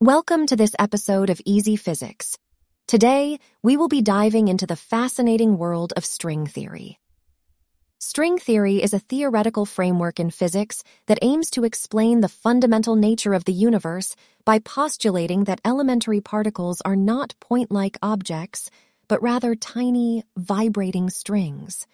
Welcome 0.00 0.46
to 0.46 0.54
this 0.54 0.76
episode 0.78 1.28
of 1.28 1.40
Easy 1.44 1.74
Physics. 1.74 2.38
Today, 2.86 3.40
we 3.64 3.76
will 3.76 3.88
be 3.88 4.00
diving 4.00 4.46
into 4.46 4.64
the 4.64 4.76
fascinating 4.76 5.58
world 5.58 5.92
of 5.96 6.04
string 6.04 6.46
theory. 6.46 7.00
String 7.98 8.38
theory 8.38 8.80
is 8.80 8.94
a 8.94 9.00
theoretical 9.00 9.66
framework 9.66 10.20
in 10.20 10.30
physics 10.30 10.84
that 11.06 11.18
aims 11.20 11.50
to 11.50 11.64
explain 11.64 12.20
the 12.20 12.28
fundamental 12.28 12.94
nature 12.94 13.34
of 13.34 13.44
the 13.44 13.52
universe 13.52 14.14
by 14.44 14.60
postulating 14.60 15.42
that 15.44 15.60
elementary 15.64 16.20
particles 16.20 16.80
are 16.82 16.94
not 16.94 17.34
point-like 17.40 17.98
objects, 18.00 18.70
but 19.08 19.20
rather 19.20 19.56
tiny, 19.56 20.22
vibrating 20.36 21.10
strings. 21.10 21.88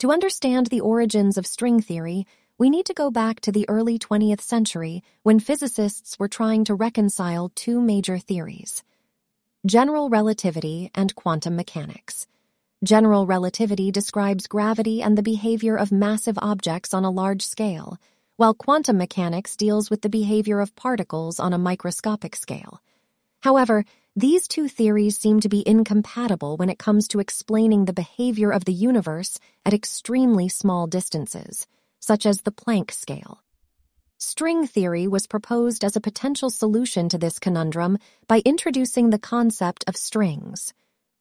To 0.00 0.12
understand 0.12 0.66
the 0.66 0.82
origins 0.82 1.38
of 1.38 1.46
string 1.46 1.80
theory, 1.80 2.26
we 2.56 2.70
need 2.70 2.86
to 2.86 2.94
go 2.94 3.10
back 3.10 3.40
to 3.40 3.50
the 3.50 3.68
early 3.68 3.98
20th 3.98 4.40
century 4.40 5.02
when 5.24 5.40
physicists 5.40 6.16
were 6.20 6.28
trying 6.28 6.64
to 6.64 6.74
reconcile 6.74 7.50
two 7.54 7.80
major 7.80 8.18
theories 8.18 8.84
general 9.66 10.10
relativity 10.10 10.90
and 10.94 11.14
quantum 11.14 11.56
mechanics. 11.56 12.26
General 12.84 13.26
relativity 13.26 13.90
describes 13.90 14.46
gravity 14.46 15.02
and 15.02 15.16
the 15.16 15.22
behavior 15.22 15.74
of 15.74 15.90
massive 15.90 16.38
objects 16.42 16.92
on 16.92 17.02
a 17.02 17.10
large 17.10 17.40
scale, 17.40 17.96
while 18.36 18.52
quantum 18.52 18.98
mechanics 18.98 19.56
deals 19.56 19.88
with 19.88 20.02
the 20.02 20.10
behavior 20.10 20.60
of 20.60 20.76
particles 20.76 21.40
on 21.40 21.54
a 21.54 21.58
microscopic 21.58 22.36
scale. 22.36 22.82
However, 23.40 23.84
these 24.14 24.46
two 24.46 24.68
theories 24.68 25.18
seem 25.18 25.40
to 25.40 25.48
be 25.48 25.66
incompatible 25.66 26.58
when 26.58 26.68
it 26.68 26.78
comes 26.78 27.08
to 27.08 27.20
explaining 27.20 27.86
the 27.86 27.94
behavior 27.94 28.50
of 28.50 28.66
the 28.66 28.72
universe 28.72 29.40
at 29.64 29.74
extremely 29.74 30.50
small 30.50 30.86
distances 30.86 31.66
such 32.04 32.26
as 32.26 32.42
the 32.42 32.52
Planck 32.52 32.90
scale. 32.90 33.40
String 34.18 34.66
theory 34.66 35.06
was 35.08 35.26
proposed 35.26 35.82
as 35.82 35.96
a 35.96 36.06
potential 36.08 36.50
solution 36.50 37.08
to 37.08 37.16
this 37.16 37.38
conundrum 37.38 37.96
by 38.28 38.42
introducing 38.44 39.08
the 39.08 39.18
concept 39.18 39.84
of 39.88 39.96
strings. 39.96 40.74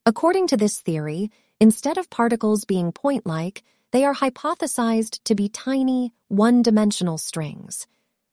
According 0.05 0.47
to 0.47 0.57
this 0.57 0.81
theory, 0.81 1.31
instead 1.61 1.97
of 1.97 2.09
particles 2.09 2.65
being 2.65 2.91
point-like, 2.91 3.63
they 3.91 4.03
are 4.03 4.13
hypothesized 4.13 5.23
to 5.23 5.35
be 5.35 5.47
tiny, 5.47 6.11
one-dimensional 6.27 7.17
strings. 7.17 7.87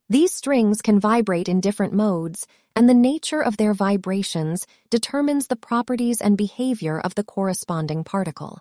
These 0.09 0.34
strings 0.34 0.83
can 0.83 0.99
vibrate 0.99 1.49
in 1.49 1.60
different 1.60 1.93
modes, 1.93 2.49
and 2.75 2.89
the 2.89 2.94
nature 3.10 3.43
of 3.43 3.59
their 3.59 3.75
vibrations 3.75 4.66
determines 4.91 5.47
the 5.47 5.62
properties 5.69 6.21
and 6.21 6.37
behavior 6.37 6.99
of 6.99 7.15
the 7.15 7.22
corresponding 7.22 8.03
particle. 8.03 8.59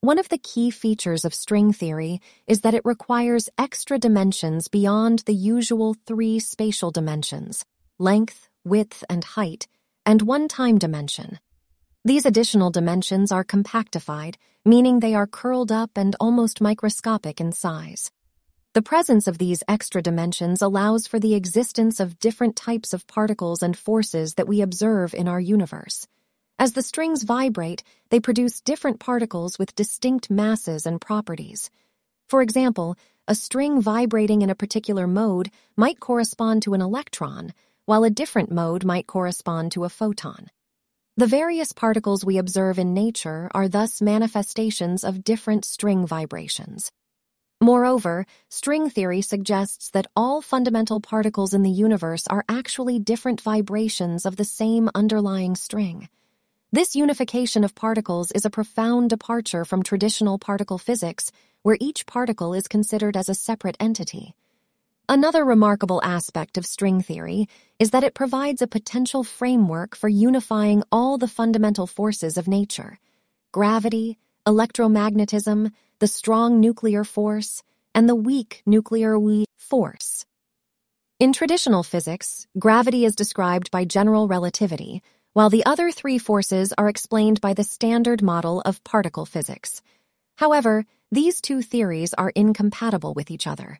One 0.00 0.20
of 0.20 0.28
the 0.28 0.38
key 0.38 0.70
features 0.70 1.24
of 1.24 1.34
string 1.34 1.72
theory 1.72 2.20
is 2.46 2.60
that 2.60 2.72
it 2.72 2.84
requires 2.84 3.48
extra 3.58 3.98
dimensions 3.98 4.68
beyond 4.68 5.24
the 5.26 5.34
usual 5.34 5.96
three 6.06 6.38
spatial 6.38 6.92
dimensions 6.92 7.64
length, 7.98 8.48
width, 8.62 9.02
and 9.10 9.24
height, 9.24 9.66
and 10.06 10.22
one 10.22 10.46
time 10.46 10.78
dimension. 10.78 11.40
These 12.04 12.26
additional 12.26 12.70
dimensions 12.70 13.32
are 13.32 13.42
compactified, 13.42 14.36
meaning 14.64 15.00
they 15.00 15.16
are 15.16 15.26
curled 15.26 15.72
up 15.72 15.90
and 15.96 16.14
almost 16.20 16.60
microscopic 16.60 17.40
in 17.40 17.50
size. 17.50 18.12
The 18.74 18.82
presence 18.82 19.26
of 19.26 19.38
these 19.38 19.64
extra 19.66 20.00
dimensions 20.00 20.62
allows 20.62 21.08
for 21.08 21.18
the 21.18 21.34
existence 21.34 21.98
of 21.98 22.20
different 22.20 22.54
types 22.54 22.92
of 22.92 23.08
particles 23.08 23.64
and 23.64 23.76
forces 23.76 24.34
that 24.34 24.46
we 24.46 24.60
observe 24.60 25.12
in 25.12 25.26
our 25.26 25.40
universe. 25.40 26.06
As 26.60 26.72
the 26.72 26.82
strings 26.82 27.22
vibrate, 27.22 27.84
they 28.10 28.18
produce 28.18 28.60
different 28.60 28.98
particles 28.98 29.60
with 29.60 29.76
distinct 29.76 30.28
masses 30.28 30.86
and 30.86 31.00
properties. 31.00 31.70
For 32.28 32.42
example, 32.42 32.96
a 33.28 33.36
string 33.36 33.80
vibrating 33.80 34.42
in 34.42 34.50
a 34.50 34.56
particular 34.56 35.06
mode 35.06 35.52
might 35.76 36.00
correspond 36.00 36.62
to 36.64 36.74
an 36.74 36.82
electron, 36.82 37.52
while 37.84 38.02
a 38.02 38.10
different 38.10 38.50
mode 38.50 38.84
might 38.84 39.06
correspond 39.06 39.70
to 39.72 39.84
a 39.84 39.88
photon. 39.88 40.48
The 41.16 41.28
various 41.28 41.70
particles 41.72 42.24
we 42.24 42.38
observe 42.38 42.78
in 42.80 42.92
nature 42.92 43.48
are 43.54 43.68
thus 43.68 44.02
manifestations 44.02 45.04
of 45.04 45.22
different 45.22 45.64
string 45.64 46.08
vibrations. 46.08 46.90
Moreover, 47.60 48.26
string 48.48 48.90
theory 48.90 49.20
suggests 49.20 49.90
that 49.90 50.06
all 50.16 50.42
fundamental 50.42 51.00
particles 51.00 51.54
in 51.54 51.62
the 51.62 51.70
universe 51.70 52.26
are 52.26 52.44
actually 52.48 52.98
different 52.98 53.40
vibrations 53.40 54.26
of 54.26 54.36
the 54.36 54.44
same 54.44 54.90
underlying 54.94 55.54
string. 55.54 56.08
This 56.70 56.94
unification 56.94 57.64
of 57.64 57.74
particles 57.74 58.30
is 58.30 58.44
a 58.44 58.50
profound 58.50 59.08
departure 59.08 59.64
from 59.64 59.82
traditional 59.82 60.38
particle 60.38 60.76
physics, 60.76 61.32
where 61.62 61.78
each 61.80 62.04
particle 62.04 62.52
is 62.52 62.68
considered 62.68 63.16
as 63.16 63.30
a 63.30 63.34
separate 63.34 63.78
entity. 63.80 64.34
Another 65.08 65.46
remarkable 65.46 66.02
aspect 66.04 66.58
of 66.58 66.66
string 66.66 67.00
theory 67.00 67.48
is 67.78 67.92
that 67.92 68.04
it 68.04 68.12
provides 68.12 68.60
a 68.60 68.66
potential 68.66 69.24
framework 69.24 69.96
for 69.96 70.10
unifying 70.10 70.82
all 70.92 71.16
the 71.16 71.26
fundamental 71.26 71.86
forces 71.86 72.36
of 72.36 72.46
nature 72.46 72.98
gravity, 73.50 74.18
electromagnetism, 74.46 75.72
the 76.00 76.06
strong 76.06 76.60
nuclear 76.60 77.02
force, 77.02 77.62
and 77.94 78.06
the 78.06 78.14
weak 78.14 78.62
nuclear 78.66 79.18
force. 79.56 80.26
In 81.18 81.32
traditional 81.32 81.82
physics, 81.82 82.46
gravity 82.58 83.06
is 83.06 83.16
described 83.16 83.70
by 83.70 83.86
general 83.86 84.28
relativity 84.28 85.02
while 85.38 85.50
the 85.50 85.64
other 85.66 85.92
three 85.92 86.18
forces 86.18 86.74
are 86.76 86.88
explained 86.88 87.40
by 87.40 87.54
the 87.54 87.62
standard 87.62 88.20
model 88.20 88.60
of 88.62 88.82
particle 88.82 89.24
physics. 89.24 89.80
However, 90.36 90.84
these 91.12 91.40
two 91.40 91.62
theories 91.62 92.12
are 92.12 92.30
incompatible 92.30 93.14
with 93.14 93.30
each 93.30 93.46
other. 93.46 93.78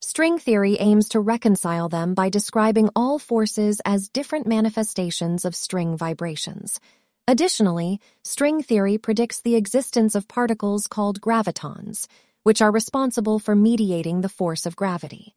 String 0.00 0.38
theory 0.38 0.78
aims 0.80 1.10
to 1.10 1.20
reconcile 1.20 1.90
them 1.90 2.14
by 2.14 2.30
describing 2.30 2.88
all 2.96 3.18
forces 3.18 3.82
as 3.84 4.08
different 4.08 4.46
manifestations 4.46 5.44
of 5.44 5.54
string 5.54 5.98
vibrations. 5.98 6.80
Additionally, 7.28 8.00
string 8.24 8.62
theory 8.62 8.96
predicts 8.96 9.42
the 9.42 9.56
existence 9.56 10.14
of 10.14 10.28
particles 10.28 10.86
called 10.86 11.20
gravitons, 11.20 12.06
which 12.42 12.62
are 12.62 12.72
responsible 12.72 13.38
for 13.38 13.54
mediating 13.54 14.22
the 14.22 14.30
force 14.30 14.64
of 14.64 14.76
gravity. 14.76 15.34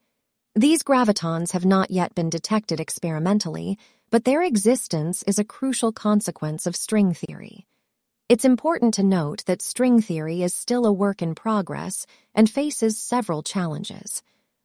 These 0.55 0.83
gravitons 0.83 1.51
have 1.51 1.65
not 1.65 1.89
yet 1.89 2.13
been 2.15 2.29
detected 2.29 2.79
experimentally, 2.79 3.79
but 4.13 4.25
their 4.25 4.43
existence 4.43 5.23
is 5.23 5.39
a 5.39 5.43
crucial 5.43 5.91
consequence 5.91 6.67
of 6.67 6.75
string 6.75 7.15
theory. 7.15 7.65
It's 8.29 8.45
important 8.45 8.93
to 8.93 9.01
note 9.01 9.43
that 9.45 9.59
string 9.59 10.03
theory 10.03 10.43
is 10.43 10.53
still 10.53 10.85
a 10.85 10.93
work 10.93 11.23
in 11.23 11.33
progress 11.33 12.05
and 12.35 12.47
faces 12.47 12.95
several 12.95 13.41
challenges. 13.41 14.21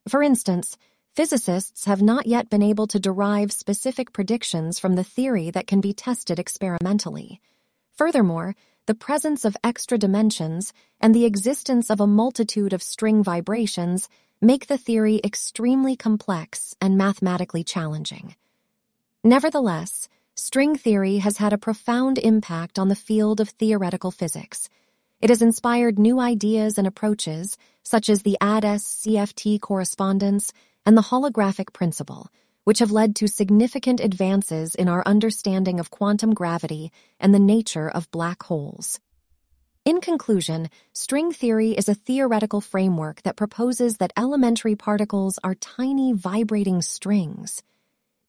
For 0.07 0.21
instance, 0.21 0.77
physicists 1.15 1.85
have 1.85 1.99
not 1.99 2.27
yet 2.27 2.51
been 2.51 2.61
able 2.61 2.85
to 2.85 2.99
derive 2.99 3.51
specific 3.51 4.13
predictions 4.13 4.77
from 4.77 4.93
the 4.93 5.03
theory 5.03 5.49
that 5.49 5.65
can 5.65 5.81
be 5.81 5.93
tested 5.93 6.37
experimentally. 6.37 7.41
Furthermore, 7.97 8.55
the 8.85 8.93
presence 8.93 9.45
of 9.45 9.57
extra 9.63 9.97
dimensions 9.97 10.73
and 10.99 11.15
the 11.15 11.25
existence 11.25 11.89
of 11.89 11.99
a 11.99 12.05
multitude 12.05 12.71
of 12.71 12.83
string 12.83 13.23
vibrations 13.23 14.09
make 14.39 14.67
the 14.67 14.77
theory 14.77 15.19
extremely 15.23 15.95
complex 15.95 16.75
and 16.79 16.99
mathematically 16.99 17.63
challenging. 17.63 18.35
Nevertheless, 19.23 20.07
string 20.37 20.77
theory 20.77 21.17
has 21.17 21.35
had 21.35 21.51
a 21.51 21.57
profound 21.57 22.17
impact 22.17 22.79
on 22.79 22.87
the 22.87 22.95
field 22.95 23.41
of 23.41 23.49
theoretical 23.49 24.11
physics. 24.11 24.69
It 25.19 25.29
has 25.29 25.41
inspired 25.41 25.99
new 25.99 26.21
ideas 26.21 26.77
and 26.77 26.87
approaches, 26.87 27.57
such 27.83 28.07
as 28.07 28.21
the 28.21 28.37
ADS 28.39 28.85
CFT 28.85 29.59
correspondence 29.59 30.53
and 30.85 30.95
the 30.95 31.01
holographic 31.01 31.73
principle, 31.73 32.29
which 32.63 32.79
have 32.79 32.91
led 32.91 33.13
to 33.17 33.27
significant 33.27 33.99
advances 33.99 34.73
in 34.73 34.87
our 34.87 35.03
understanding 35.05 35.81
of 35.81 35.91
quantum 35.91 36.33
gravity 36.33 36.89
and 37.19 37.33
the 37.33 37.39
nature 37.39 37.89
of 37.89 38.09
black 38.11 38.43
holes. 38.43 39.01
In 39.83 39.99
conclusion, 39.99 40.69
string 40.93 41.33
theory 41.33 41.71
is 41.71 41.89
a 41.89 41.95
theoretical 41.95 42.61
framework 42.61 43.21
that 43.23 43.35
proposes 43.35 43.97
that 43.97 44.13
elementary 44.15 44.77
particles 44.77 45.39
are 45.43 45.55
tiny 45.55 46.13
vibrating 46.13 46.81
strings. 46.81 47.61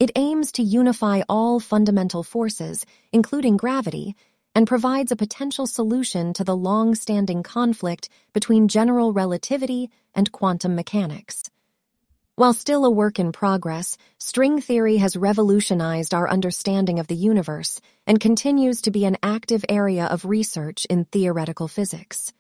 It 0.01 0.13
aims 0.17 0.51
to 0.53 0.63
unify 0.63 1.21
all 1.29 1.61
fundamental 1.61 2.23
forces, 2.23 2.87
including 3.13 3.59
gravity, 3.59 4.17
and 4.55 4.67
provides 4.67 5.13
a 5.13 5.17
potential 5.17 5.67
solution 5.67 6.33
to 6.33 6.43
the 6.43 6.57
long 6.57 6.95
standing 6.95 7.43
conflict 7.43 8.09
between 8.33 8.69
general 8.69 9.13
relativity 9.13 9.91
and 10.15 10.33
quantum 10.33 10.75
mechanics. 10.75 11.51
While 12.35 12.55
still 12.55 12.87
a 12.87 12.91
work 12.91 13.19
in 13.19 13.31
progress, 13.31 13.99
string 14.17 14.63
theory 14.63 14.97
has 14.97 15.19
revolutionized 15.19 16.15
our 16.15 16.31
understanding 16.31 16.99
of 16.99 17.07
the 17.07 17.15
universe 17.15 17.79
and 18.07 18.19
continues 18.19 18.81
to 18.83 18.91
be 18.91 19.05
an 19.05 19.19
active 19.23 19.67
area 19.69 20.07
of 20.07 20.25
research 20.25 20.87
in 20.87 21.05
theoretical 21.05 21.69
physics. 21.69 22.33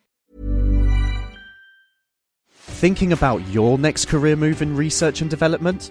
Thinking 2.49 3.13
about 3.13 3.47
your 3.49 3.77
next 3.77 4.09
career 4.09 4.37
move 4.37 4.63
in 4.63 4.75
research 4.75 5.21
and 5.21 5.29
development? 5.29 5.91